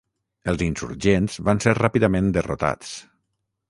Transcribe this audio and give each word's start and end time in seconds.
Els 0.53 0.63
insurgents 0.67 1.37
van 1.51 1.63
ser 1.67 1.77
ràpidament 1.81 2.35
derrotats. 2.39 3.01